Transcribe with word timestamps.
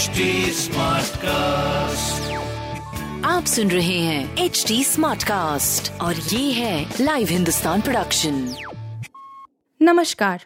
HD 0.00 0.08
cast 1.16 2.32
आप 3.26 3.44
सुन 3.44 3.70
रहे 3.70 3.98
हैं 3.98 4.36
एच 4.36 4.64
डी 4.68 4.84
स्मार्ट 4.84 5.24
कास्ट 5.24 6.00
और 6.00 6.16
ये 6.16 6.52
है 6.52 6.94
लाइव 7.00 7.28
हिंदुस्तान 7.28 7.80
प्रोडक्शन 7.80 8.54
नमस्कार 9.82 10.44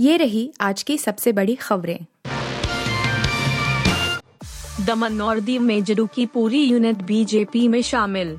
ये 0.00 0.16
रही 0.16 0.52
आज 0.60 0.82
की 0.82 0.98
सबसे 0.98 1.32
बड़ी 1.32 1.54
खबरें। 1.54 1.98
दमन 4.86 5.20
और 5.20 5.40
दीव 5.40 5.62
में 5.62 5.84
जरू 5.84 6.06
की 6.06 6.26
पूरी 6.26 6.64
यूनिट 6.64 6.96
बीजेपी 6.96 7.68
में 7.68 7.82
शामिल। 7.82 8.38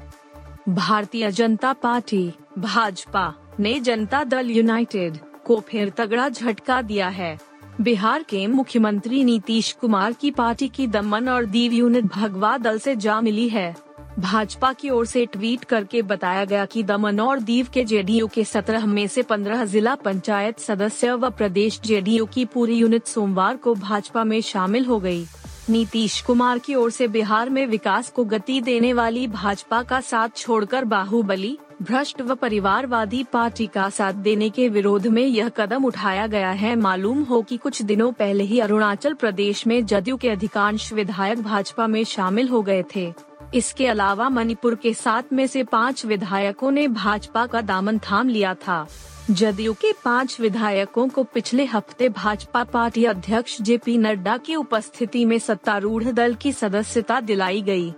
भारतीय 0.70 1.32
जनता 1.32 1.74
पार्टी 1.74 2.34
भाजपा 2.60 3.56
ने 3.60 3.80
जनता 3.80 4.24
दल 4.24 4.50
यूनाइटेड 4.50 5.18
को 5.46 5.64
फिर 5.70 5.90
तगड़ा 5.90 6.30
झटका 6.30 6.82
दिया 6.82 7.08
है। 7.08 7.47
बिहार 7.82 8.24
के 8.24 8.46
मुख्यमंत्री 8.48 9.24
नीतीश 9.24 9.72
कुमार 9.72 10.14
की 10.14 10.30
पार्टी 10.32 10.68
की 10.68 10.86
दमन 10.88 11.28
और 11.30 11.46
दीव 11.46 11.74
यूनिट 11.74 12.06
भगवा 12.06 12.58
दल 12.58 12.80
से 12.80 12.96
जा 12.96 13.20
मिली 13.22 13.48
है 13.50 13.76
भाजपा 14.20 14.72
की 14.74 14.90
ओर 14.90 15.06
से 15.06 15.26
ट्वीट 15.26 15.64
करके 15.64 16.02
बताया 16.02 16.46
गया 16.46 16.66
कि 16.66 16.84
दमन 16.84 17.20
और 17.20 17.40
दीव 17.40 17.68
के 17.74 17.84
जेडीयू 17.86 18.28
के 18.28 18.44
17 18.44 18.86
में 18.86 19.06
से 19.08 19.24
15 19.24 19.64
जिला 19.66 19.94
पंचायत 19.96 20.60
सदस्य 20.60 21.12
व 21.14 21.30
प्रदेश 21.30 21.80
जेडीयू 21.86 22.26
की 22.26 22.46
पूरी 22.46 22.78
यूनिट 22.78 23.06
सोमवार 23.06 23.58
को 23.58 23.76
भाजपा 23.76 24.24
में 24.24 24.40
शामिल 24.42 24.86
हो 24.86 25.00
गई। 25.00 25.26
नीतीश 25.70 26.20
कुमार 26.22 26.60
की 26.60 26.76
ओर 26.76 26.92
से 26.92 27.08
बिहार 27.08 27.50
में 27.50 27.66
विकास 27.68 28.10
को 28.10 28.26
गति 28.26 28.60
देने 28.62 28.94
वाली 28.94 29.28
भाजपा 29.28 29.84
का 29.84 30.02
साथ 30.02 30.38
छोड़कर 30.38 30.86
बाहुबली 30.86 31.58
भ्रष्ट 31.82 32.22
व 32.22 32.36
परिवारवादी 32.36 33.24
पार्टी 33.24 33.66
का 33.68 33.90
साथ 33.90 34.14
देने 34.14 34.50
के 34.50 34.68
विरोध 34.70 35.06
में 35.08 35.26
यह 35.26 35.50
कदम 35.50 35.84
उठाया 35.86 36.26
गया 36.28 36.52
है। 36.52 36.76
मालूम 36.76 37.22
हो 37.24 37.42
कि 37.42 37.58
कुछ 37.58 37.82
दिनों 37.82 38.12
पहले 38.12 38.44
ही 38.44 38.60
अरुणाचल 38.60 39.14
प्रदेश 39.14 39.66
में 39.68 39.86
जदयू 39.86 40.18
के 40.18 40.30
अधिकांश 40.30 40.92
विधायक 40.94 41.42
भाजपा 41.42 41.88
में 41.88 42.04
शामिल 42.04 42.48
हो 42.48 42.62
गए 42.62 42.84
थे। 42.96 43.14
इसके 43.54 43.88
अलावा 43.88 44.30
मणिपुर 44.30 44.76
के 44.76 44.94
सात 44.94 45.34
में 45.34 45.46
से 45.48 45.64
पाँच 45.64 46.06
विधायकों 46.06 46.72
ने 46.72 46.88
भाजपा 46.88 47.46
का 47.46 47.62
दामन 47.62 48.00
थाम 48.00 48.30
लिया 48.30 48.54
था। 48.54 48.86
जदयू 49.32 49.74
के 49.74 49.92
पाँच 50.06 50.40
विधायकों 50.40 51.08
को 51.10 51.24
पिछले 51.24 51.66
हफ़्ते 51.66 52.10
भाजपा 52.10 52.64
पार्टी 52.64 53.06
अध्यक्ष 53.06 53.62
जे 53.62 53.78
पी 53.78 53.98
नड्डा 53.98 54.38
की 54.38 54.56
उपस्थिति 54.56 55.26
में 55.26 55.40
सत्तारूढ़ 55.40 56.04
दल 56.04 56.36
की 56.36 56.52
सदस्यता 56.54 57.20
दिलाई 57.20 57.62
गई। 57.62 57.94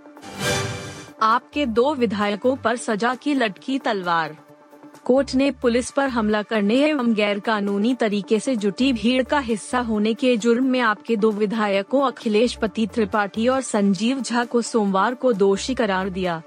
आपके 1.22 1.66
दो 1.66 1.94
विधायकों 1.94 2.56
पर 2.56 2.76
सजा 2.76 3.14
की 3.14 3.34
लटकी 3.34 3.78
तलवार। 3.78 4.36
कोर्ट 5.04 5.34
ने 5.34 5.50
पुलिस 5.50 5.90
पर 5.90 6.08
हमला 6.08 6.42
करने 6.42 6.74
एवं 6.74 7.14
गैर 7.14 7.38
कानूनी 7.38 7.94
तरीके 7.94 8.40
से 8.40 8.56
जुटी 8.56 8.92
भीड़ 8.92 9.22
का 9.22 9.38
हिस्सा 9.38 9.80
होने 9.80 10.14
के 10.14 10.36
जुर्म 10.36 10.64
में 10.64 10.80
आपके 10.80 11.16
दो 11.16 11.30
विधायकों 11.30 12.02
अखिलेश 12.02 12.54
पति 12.54 12.86
त्रिपाठी 12.86 13.48
और 13.48 13.60
संजीव 13.60 14.20
झा 14.20 14.44
को 14.44 14.62
सोमवार 14.62 15.14
को 15.14 15.32
दोषी 15.32 15.74
करार 15.74 16.08
दिया। 16.08 16.42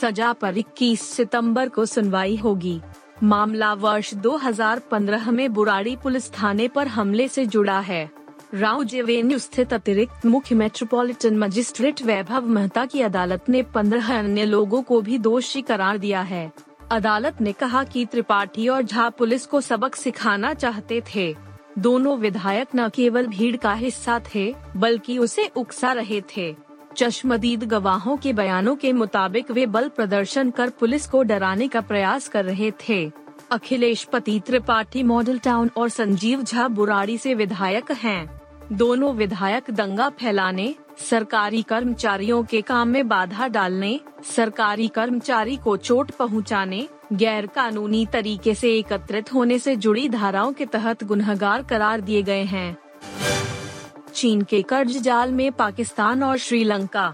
सजा 0.00 0.32
पर 0.32 0.58
21 0.58 1.00
सितंबर 1.00 1.68
को 1.68 1.86
सुनवाई 1.86 2.36
होगी। 2.36 2.80
मामला 3.22 3.74
वर्ष 3.74 4.14
2015 4.14 5.30
में 5.30 5.52
बुराड़ी 5.52 5.96
पुलिस 5.96 6.30
थाने 6.32 6.68
पर 6.68 6.88
हमले 6.88 7.28
से 7.28 7.46
जुड़ा 7.46 7.80
है। 7.80 8.15
राव 8.54 8.82
जेवेन्यू 8.84 9.38
स्थित 9.38 9.74
अतिरिक्त 9.74 10.26
मुख्य 10.26 10.54
मेट्रोपॉलिटन 10.54 11.36
मजिस्ट्रेट 11.36 12.02
वैभव 12.02 12.46
मेहता 12.46 12.86
की 12.86 13.00
अदालत 13.00 13.48
ने 13.48 13.62
पंद्रह 13.62 14.18
अन्य 14.18 14.44
लोगों 14.44 14.82
को 14.82 15.00
भी 15.00 15.18
दोषी 15.18 15.62
करार 15.62 15.98
दिया 15.98 16.20
है। 16.20 16.52
अदालत 16.92 17.40
ने 17.40 17.52
कहा 17.52 17.84
कि 17.84 18.06
त्रिपाठी 18.06 18.68
और 18.68 18.82
झा 18.82 19.08
पुलिस 19.08 19.46
को 19.46 19.60
सबक 19.60 19.94
सिखाना 19.94 20.54
चाहते 20.54 21.02
थे। 21.14 21.36
दोनों 21.78 22.18
विधायक 22.18 22.68
न 22.76 22.88
केवल 22.88 23.26
भीड़ 23.26 23.56
का 23.56 23.72
हिस्सा 23.72 24.20
थे, 24.34 24.54
बल्कि 24.76 25.18
उसे 25.18 25.50
उकसा 25.56 25.92
रहे 25.92 26.22
थे। 26.36 26.56
चश्मदीद 26.96 27.64
गवाहों 27.64 28.16
के 28.16 28.32
बयानों 28.32 28.76
के 28.76 28.92
मुताबिक 28.92 29.50
वे 29.50 29.66
बल 29.66 29.88
प्रदर्शन 29.88 30.50
कर 30.50 30.70
पुलिस 30.70 31.06
को 31.06 31.22
डराने 31.22 31.68
का 31.68 31.80
प्रयास 31.80 32.28
कर 32.28 32.44
रहे 32.44 32.70
थे। 32.70 33.25
अखिलेश 33.50 34.02
पति 34.04 34.40
त्रिपाठी 34.46 35.02
मॉडल 35.02 35.38
टाउन 35.38 35.70
और 35.76 35.88
संजीव 35.88 36.42
झा 36.42 36.66
बुराड़ी 36.68 37.16
से 37.18 37.34
विधायक 37.34 37.90
हैं। 37.92 38.40
दोनों 38.72 39.12
विधायक 39.14 39.70
दंगा 39.70 40.08
फैलाने 40.08 40.74
सरकारी 41.00 41.62
कर्मचारियों 41.62 42.42
के 42.44 42.60
काम 42.60 42.88
में 42.88 43.06
बाधा 43.08 43.48
डालने 43.48 44.00
सरकारी 44.24 44.88
कर्मचारी 44.88 45.56
को 45.56 45.76
चोट 45.76 46.10
पहुँचाने, 46.10 46.88
गैर 47.12 47.46
कानूनी 47.46 48.04
तरीके 48.06 48.54
से 48.54 48.72
एकत्रित 48.78 49.32
होने 49.32 49.58
से 49.58 49.76
जुड़ी 49.76 50.08
धाराओं 50.08 50.52
के 50.52 50.66
तहत 50.66 51.04
गुनहगार 51.04 51.62
करार 51.62 52.00
दिए 52.00 52.22
गए 52.22 52.42
हैं 52.44 52.76
चीन 54.14 54.42
के 54.42 54.62
कर्ज 54.62 54.96
जाल 54.98 55.32
में 55.32 55.50
पाकिस्तान 55.52 56.22
और 56.22 56.38
श्रीलंका 56.38 57.12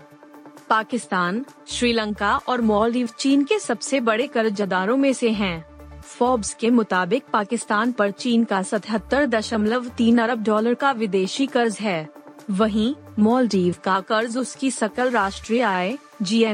पाकिस्तान 0.69 1.45
श्रीलंका 1.69 2.37
और 2.49 2.61
मॉलदीव 2.61 3.09
चीन 3.19 3.45
के 3.45 3.59
सबसे 3.59 4.01
बड़े 4.01 4.27
कर्जदारों 4.27 4.97
में 4.97 5.13
से 5.13 5.31
हैं। 5.31 5.72
फोर्ब्स 6.03 6.55
के 6.55 6.71
मुताबिक 6.71 7.25
पाकिस्तान 7.33 7.93
पर 7.93 8.11
चीन 8.11 8.45
का 8.45 8.63
सतहत्तर 8.63 9.27
दशमलव 9.27 9.89
तीन 9.89 10.19
अरब 10.19 10.43
डॉलर 10.43 10.75
का 10.75 10.91
विदेशी 10.93 11.47
कर्ज 11.47 11.79
है। 11.81 12.09
वहीं, 12.51 12.95
मालदीव 13.19 13.75
का 13.85 14.01
कर्ज 14.01 14.39
उसकी 14.39 14.71
सकल 14.71 15.11
राष्ट्रीय 15.11 15.63
आय 15.63 15.99
जी 16.23 16.45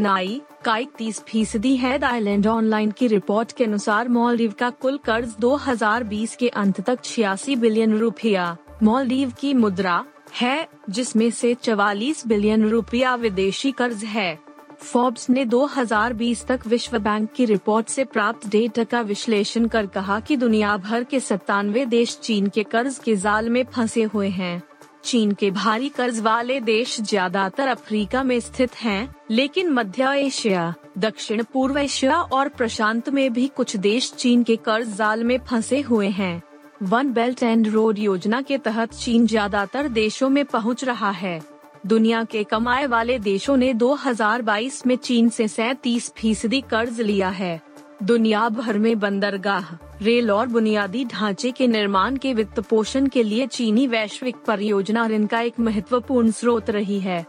का 0.64 0.76
इकतीस 0.76 1.20
फ़ीसदी 1.20 1.76
है। 1.76 1.98
आइलैंड 1.98 2.46
ऑनलाइन 2.46 2.90
की 2.90 3.06
रिपोर्ट 3.06 3.52
के 3.52 3.64
अनुसार 3.64 4.08
मालदीव 4.08 4.52
का 4.52 4.70
कुल 4.70 4.98
कर्ज 4.98 5.34
2020 5.40 6.36
के 6.36 6.48
अंत 6.48 6.80
तक 6.80 7.04
छियासी 7.04 7.56
बिलियन 7.56 7.98
रुपया, 7.98 8.56
मालदीव 8.82 9.32
की 9.40 9.54
मुद्रा, 9.54 10.04
है, 10.40 10.68
जिसमें 10.90 11.30
से 11.30 11.54
44 11.54 12.26
बिलियन 12.26 12.68
रुपया 12.68 13.14
विदेशी 13.14 13.72
कर्ज 13.72 14.04
है। 14.04 14.38
फोर्ब्स 14.80 15.28
ने 15.30 15.44
2020 15.46 16.44
तक 16.46 16.66
विश्व 16.66 16.98
बैंक 16.98 17.30
की 17.32 17.44
रिपोर्ट 17.44 17.88
से 17.88 18.04
प्राप्त 18.04 18.46
डेटा 18.48 18.84
का 18.84 19.00
विश्लेषण 19.00 19.66
कर 19.68 19.86
कहा 19.86 20.18
कि 20.20 20.36
दुनिया 20.36 20.76
भर 20.76 21.04
के 21.04 21.20
सत्तानवे 21.20 21.84
देश 21.86 22.18
चीन 22.22 22.46
के 22.46 22.62
कर्ज 22.62 22.98
के 22.98 23.16
जाल 23.16 23.48
में 23.48 23.64
फंसे 23.64 24.02
हुए 24.04 24.28
हैं। 24.28 24.62
चीन 25.04 25.32
के 25.32 25.50
भारी 25.50 25.88
कर्ज 25.88 26.20
वाले 26.20 26.60
देश 26.60 27.00
ज़्यादातर 27.00 27.68
अफ्रीका 27.68 28.22
में 28.22 28.38
स्थित 28.40 28.76
हैं, 28.76 29.14
लेकिन 29.30 29.70
मध्य 29.70 30.14
एशिया 30.16 30.72
दक्षिण 30.98 31.42
पूर्व 31.42 31.78
एशिया 31.78 32.20
और 32.20 32.48
प्रशांत 32.48 33.08
में 33.08 33.32
भी 33.32 33.46
कुछ 33.48 33.76
देश 33.76 34.12
चीन 34.12 34.42
के 34.42 34.56
कर्ज 34.56 34.96
जाल 34.96 35.24
में 35.24 35.38
फंसे 35.40 35.80
हुए 35.80 36.08
हैं। 36.10 36.42
वन 36.82 37.12
बेल्ट 37.12 37.42
एंड 37.42 37.68
रोड 37.68 37.98
योजना 37.98 38.42
के 38.42 38.58
तहत 38.58 38.94
चीन 38.94 39.26
ज़्यादातर 39.26 39.88
देशों 39.90 40.28
में 40.28 40.44
पहुँच 40.44 40.84
रहा 40.84 41.10
है। 41.10 41.40
दुनिया 41.86 42.24
के 42.24 42.44
कमाए 42.44 42.86
वाले 42.86 43.18
देशों 43.18 43.56
ने 43.56 43.74
2022 43.74 44.86
में 44.86 44.96
चीन 44.96 45.28
से 45.28 45.48
सैतीस 45.48 46.12
फ़ीसदी 46.16 46.60
कर्ज 46.60 47.00
लिया 47.00 47.28
है। 47.28 47.60
दुनिया 48.02 48.48
भर 48.48 48.78
में 48.78 48.98
बंदरगाह, 48.98 49.74
रेल 50.02 50.30
और 50.30 50.46
बुनियादी 50.46 51.04
ढांचे 51.04 51.50
के 51.50 51.66
निर्माण 51.66 52.16
के 52.16 52.34
वित्त 52.34 52.60
पोषण 52.60 53.06
के 53.06 53.22
लिए 53.22 53.46
चीनी 53.46 53.86
वैश्विक 53.86 54.36
परियोजना 54.36 55.06
ऋण 55.06 55.26
का 55.26 55.40
एक 55.40 55.60
महत्वपूर्ण 55.60 56.30
स्रोत 56.30 56.70
रही 56.70 57.00
है। 57.00 57.26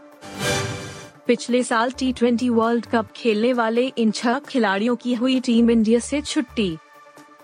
पिछले 1.26 1.62
साल 1.62 1.90
टी 1.90 2.12
ट्वेंटी 2.12 2.48
वर्ल्ड 2.48 2.86
कप 2.86 3.08
खेलने 3.16 3.52
वाले 3.52 3.92
इन 3.98 4.10
छह 4.10 4.38
खिलाड़ियों 4.38 4.96
की 4.96 5.14
हुई 5.14 5.40
टीम 5.40 5.70
इंडिया 5.70 5.98
से 5.98 6.20
छुट्टी। 6.20 6.76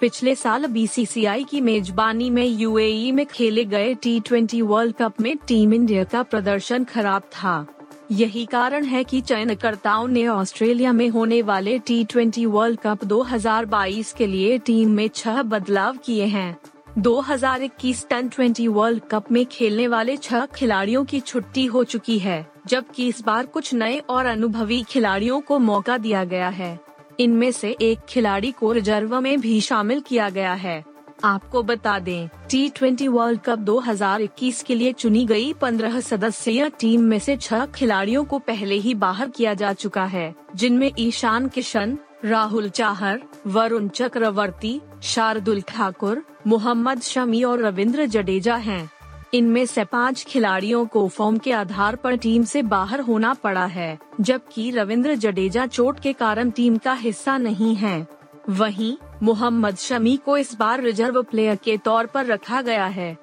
पिछले 0.01 0.34
साल 0.34 0.67
बीसीसीआई 0.67 1.45
की 1.45 1.61
मेजबानी 1.61 2.29
में 2.31 2.45
यूएई 2.45 3.12
में 3.12 3.25
खेले 3.27 3.65
गए 3.65 3.95
टी 3.95 4.61
वर्ल्ड 4.62 4.95
कप 4.95 5.21
में 5.21 5.37
टीम 5.49 5.73
इंडिया 5.75 6.05
का 6.05 6.23
प्रदर्शन 6.23 6.84
खराब 6.84 7.23
था। 7.23 7.67
यही 8.12 8.45
कारण 8.47 8.84
है 8.84 9.03
कि 9.05 9.21
चयनकर्ताओं 9.21 10.09
ने 10.09 10.27
ऑस्ट्रेलिया 10.29 10.93
में 10.93 11.09
होने 11.09 11.41
वाले 11.43 11.79
टी 11.79 12.47
वर्ल्ड 12.47 12.81
कप 12.81 13.05
2022 13.05 14.12
के 14.12 14.27
लिए 14.27 14.59
टीम 14.59 14.91
में 14.91 15.09
छह 15.09 15.43
बदलाव 15.43 15.97
किए 15.97 16.25
हैं। 16.25 16.57
2021 16.99 18.07
टन 18.11 18.28
ट्वेंटी 18.28 18.69
वर्ल्ड 18.69 19.03
कप 19.11 19.33
में 19.33 19.45
खेलने 19.47 19.87
वाले 19.87 20.17
छह 20.17 20.47
खिलाड़ियों 20.47 21.04
की 21.04 21.21
छुट्टी 21.21 21.65
हो 21.66 21.84
चुकी 21.84 22.19
है, 22.19 22.47
जबकि 22.66 23.09
इस 23.09 23.22
बार 23.22 23.47
कुछ 23.47 23.75
नए 23.75 23.98
और 23.98 24.27
अनुभवी 24.27 24.83
खिलाड़ियों 24.83 25.41
को 25.41 25.59
मौका 25.59 25.98
दिया 25.98 26.25
गया 26.25 26.48
है। 26.48 26.85
इनमें 27.21 27.51
से 27.53 27.77
एक 27.80 27.98
खिलाड़ी 28.09 28.51
को 28.53 28.72
रिज़र्व 28.72 29.21
में 29.21 29.41
भी 29.41 29.60
शामिल 29.60 30.01
किया 30.01 30.28
गया 30.28 30.53
है 30.54 30.84
आपको 31.24 31.63
बता 31.63 31.98
दें 31.98 32.28
टी 32.51 32.68
ट्वेंटी 32.68 33.09
वर्ल्ड 33.09 33.41
कप 33.41 33.59
2021 33.59 34.63
के 34.63 34.74
लिए 34.74 34.92
चुनी 34.92 35.24
गई 35.27 35.53
15 35.53 36.01
सदस्यीय 36.01 36.71
टीम 36.80 37.03
में 37.03 37.18
से 37.18 37.36
छह 37.36 37.66
खिलाड़ियों 37.66 38.24
को 38.24 38.39
पहले 38.39 38.74
ही 38.74 38.95
बाहर 38.95 39.30
किया 39.30 39.54
जा 39.54 39.72
चुका 39.72 40.04
है, 40.04 40.34
जिनमें 40.57 40.91
ईशान 40.98 41.48
किशन, 41.48 41.98
राहुल 42.24 42.68
चाहर, 42.68 43.22
वरुण 43.47 43.89
चक्रवर्ती, 43.89 44.80
शार्दुल 45.03 45.60
ठाकुर, 45.60 46.22
मोहम्मद 46.47 47.01
शमी 47.01 47.42
और 47.42 47.62
रविंद्र 47.62 48.07
जडेजा 48.07 48.57
हैं। 48.57 48.91
इनमें 49.34 49.65
से 49.67 49.84
पाँच 49.84 50.25
खिलाड़ियों 50.25 50.84
को 50.87 51.07
फॉर्म 51.09 51.39
के 51.39 51.53
आधार 51.53 51.97
पर 51.97 52.17
टीम 52.17 52.45
से 52.45 52.63
बाहर 52.63 53.01
होना 53.01 53.33
पड़ा 53.34 53.65
है, 53.67 53.99
जबकि 54.21 54.71
रविंद्र 54.71 55.15
जडेजा 55.15 55.67
चोट 55.67 56.01
के 56.01 56.13
कारण 56.13 56.51
टीम 56.51 56.77
का 56.77 56.93
हिस्सा 56.93 57.37
नहीं 57.39 57.75
है। 57.77 58.07
वहीं, 58.51 58.97
मोहम्मद 59.23 59.77
शमी 59.77 60.17
को 60.17 60.37
इस 60.37 60.55
बार 60.55 60.81
रिज़र्व 60.81 61.23
प्लेयर 61.23 61.57
के 61.57 61.77
तौर 61.77 62.07
पर 62.07 62.27
रखा 62.27 62.63
गया 62.63 62.87
है। 62.87 63.17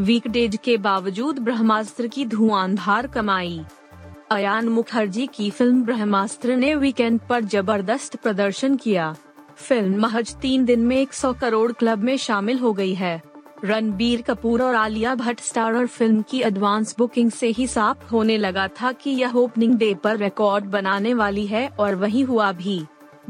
वीकडेज 0.00 0.58
के 0.64 0.76
बावजूद 0.76 1.38
ब्रह्मास्त्र 1.38 2.06
की 2.06 2.24
धुआंधार 2.26 3.06
कमाई। 3.06 3.60
अयान 4.30 4.68
मुखर्जी 4.68 5.26
की 5.26 5.50
फ़िल्म 5.50 5.84
ब्रह्मास्त्र 5.84 6.56
ने 6.56 6.74
वीकेंड 6.74 7.20
पर 7.20 7.44
ज़बरदस्त 7.44 8.16
प्रदर्शन 8.16 8.76
किया। 8.76 9.14
फ़िल्म 9.58 10.00
महज 10.00 10.34
तीन 10.34 10.64
दिन 10.64 10.80
में 10.80 10.96
100 10.96 11.32
करोड़ 11.32 11.72
क्लब 11.72 11.98
में 11.98 12.16
शामिल 12.16 12.58
हो 12.58 12.72
गई 12.72 12.94
है। 12.94 13.22
रणबीर 13.64 14.22
कपूर 14.22 14.62
और 14.62 14.74
आलिया 14.74 15.14
भट्ट 15.14 15.40
स्टारर 15.40 15.86
फ़िल्म 15.86 16.22
की 16.22 16.40
एडवांस 16.42 16.94
बुकिंग 16.98 17.30
से 17.30 17.48
ही 17.48 17.66
साफ़ 17.66 18.04
होने 18.06 18.36
लगा 18.36 18.66
था 18.80 18.90
कि 18.92 19.10
यह 19.10 19.36
ओपनिंग 19.36 19.74
डे 19.78 19.92
पर 19.94 20.16
रिकॉर्ड 20.16 20.64
बनाने 20.64 21.14
वाली 21.14 21.46
है 21.46 21.66
और 21.70 21.94
वही 21.94 22.22
हुआ 22.22 22.50
भी। 22.52 22.80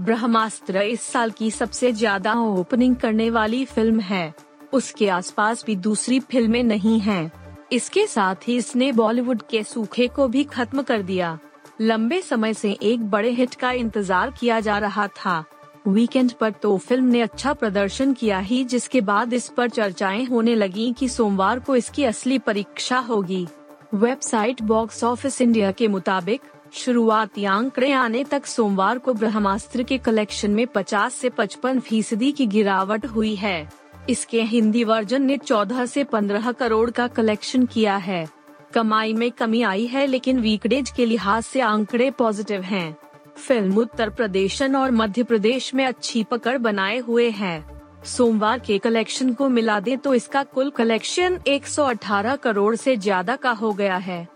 ब्रह्मास्त्र 0.01 0.83
इस 0.83 1.03
साल 1.03 1.31
की 1.31 1.51
सबसे 1.51 1.93
ज़्यादा 1.93 2.35
ओपनिंग 2.35 2.97
करने 2.97 3.31
वाली 3.31 3.65
फ़िल्म 3.65 4.01
है। 4.01 4.35
उसके 4.73 5.09
आसपास 5.09 5.65
भी 5.67 5.77
दूसरी 5.79 6.21
फ़िल्में 6.21 6.63
नहीं 6.63 6.99
हैं। 7.01 7.31
इसके 7.73 8.07
साथ 8.07 8.49
ही 8.49 8.57
इसने 8.57 8.93
बॉलीवुड 8.93 9.43
के 9.43 9.63
सूखे 9.63 10.09
को 10.09 10.29
भी 10.29 10.45
खत्म 10.45 10.83
कर 10.83 11.03
दिया। 11.03 11.39
लंबे 11.81 12.21
समय 12.23 12.55
से 12.55 12.71
एक 12.83 13.11
बड़े 13.11 13.31
हिट 13.31 13.55
का 13.55 13.71
इंतज़ार 13.73 14.31
किया 14.31 14.61
जा 14.61 14.79
रहा 14.79 15.07
था। 15.17 15.45
वीकेंड 15.89 16.33
पर 16.33 16.51
तो 16.51 16.79
फ़िल्म 16.79 17.05
ने 17.05 17.21
अच्छा 17.21 17.53
प्रदर्शन 17.53 18.13
किया 18.13 18.39
ही, 18.39 18.65
जिसके 18.65 19.01
बाद 19.01 19.33
इस 19.33 19.49
पर 19.49 19.69
चर्चाएँ 19.69 20.25
होने 20.25 20.55
लगी 20.55 20.93
कि 20.93 21.09
सोमवार 21.09 21.59
को 21.59 21.77
इसकी 21.77 22.05
असली 22.05 22.39
परीक्षा 22.39 22.99
होगी। 22.99 23.47
वेबसाइट 23.95 24.63
बॉक्स 24.63 25.05
ऑफ़िस 25.05 25.41
इंडिया 25.41 25.73
के 25.73 25.89
मुताबिक, 25.89 26.41
शुरुआती 26.73 27.45
आंकड़े 27.45 27.93
आने 27.93 28.25
तक 28.25 28.47
सोमवार 28.47 28.99
को 28.99 29.15
ब्रह्मास्त्र 29.15 29.83
के 29.83 29.99
कलेक्शन 29.99 30.51
में 30.51 30.67
50 30.67 31.15
से 31.15 31.31
55 31.31 31.81
फ़ीसदी 31.81 32.33
की 32.33 32.47
गिरावट 32.47 33.07
हुई 33.07 33.35
है। 33.35 33.73
इसके 34.11 34.43
हिंदी 34.43 34.85
वर्जन 34.85 35.23
ने 35.23 35.37
14 35.39 35.87
से 35.87 36.05
15 36.05 36.53
करोड़ 36.53 36.91
का 36.91 37.07
कलेक्शन 37.07 37.67
किया 37.67 37.97
है। 37.97 38.29
कमाई 38.75 39.13
में 39.13 39.31
कमी 39.31 39.63
आई 39.63 39.87
है, 39.87 40.07
लेकिन 40.07 40.41
वीकडेज 40.41 40.91
के 40.91 41.07
लिहाज 41.07 41.43
से 41.43 41.61
आंकड़े 41.61 42.11
पॉजिटिव 42.11 42.63
हैं। 42.63 42.97
फ़िल्म 43.46 43.79
उत्तर 43.79 44.11
प्रदेश 44.11 44.61
और 44.62 44.91
मध्य 44.93 45.23
प्रदेश 45.23 45.73
में 45.75 45.85
अच्छी 45.85 46.23
पकड़ 46.25 46.56
बनाए 46.58 46.99
हुए 46.99 47.29
है। 47.31 47.64
सोमवार 48.06 48.58
के 48.58 48.79
कलेक्शन 48.79 49.32
को 49.32 49.49
मिला 49.49 49.79
दे 49.81 49.96
तो 49.96 50.14
इसका 50.14 50.43
कुल 50.44 50.70
कलेक्शन 50.70 51.38
118 51.49 52.37
करोड़ 52.37 52.75
से 52.76 52.96
ज़्यादा 52.96 53.37
का 53.37 53.50
हो 53.52 53.73
गया 53.73 53.96
है। 53.99 54.26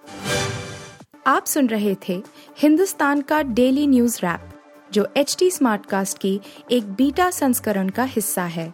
आप 1.26 1.46
सुन 1.46 1.66
रहे 1.66 1.94
थे 2.08 2.22
हिंदुस्तान 2.58 3.20
का 3.20 3.40
डेली 3.42 3.86
न्यूज़ 3.86 4.18
रैप, 4.22 4.48
जो 4.90 5.06
एच 5.16 5.36
टी 5.38 5.50
स्मार्ट 5.50 5.86
कास्ट 5.86 6.18
की 6.18 6.40
एक 6.70 6.92
बीटा 6.92 7.30
संस्करण 7.30 7.88
का 7.88 8.04
हिस्सा 8.06 8.44
है। 8.44 8.72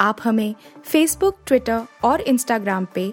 आप 0.00 0.18
हमें 0.24 0.54
फेसबुक 0.84 1.38
ट्विटर 1.46 1.80
और 2.04 2.20
इंस्टाग्राम 2.22 2.86
पे 2.94 3.12